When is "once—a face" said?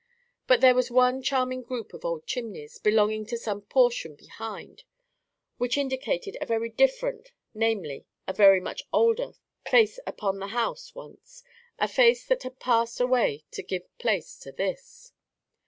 10.95-12.25